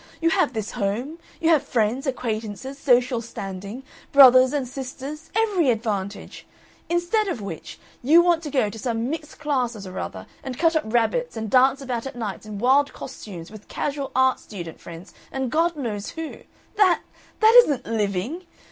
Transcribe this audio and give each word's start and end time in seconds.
You 0.19 0.31
have 0.31 0.53
this 0.53 0.71
home. 0.71 1.19
You 1.39 1.49
have 1.49 1.61
friends, 1.61 2.07
acquaintances, 2.07 2.79
social 2.79 3.21
standing, 3.21 3.83
brothers 4.11 4.51
and 4.51 4.67
sisters, 4.67 5.29
every 5.35 5.69
advantage! 5.69 6.47
Instead 6.89 7.27
of 7.27 7.39
which, 7.39 7.77
you 8.01 8.19
want 8.19 8.41
to 8.41 8.49
go 8.49 8.67
to 8.67 8.79
some 8.79 9.11
mixed 9.11 9.37
classes 9.39 9.85
or 9.85 9.99
other 9.99 10.25
and 10.43 10.57
cut 10.57 10.75
up 10.75 10.81
rabbits 10.87 11.37
and 11.37 11.51
dance 11.51 11.81
about 11.83 12.07
at 12.07 12.15
nights 12.15 12.47
in 12.47 12.57
wild 12.57 12.93
costumes 12.93 13.51
with 13.51 13.67
casual 13.67 14.09
art 14.15 14.39
student 14.39 14.79
friends 14.79 15.13
and 15.31 15.51
God 15.51 15.75
knows 15.75 16.09
who. 16.09 16.37
That 16.77 17.01
that 17.39 17.53
isn't 17.65 17.85
living! 17.85 18.47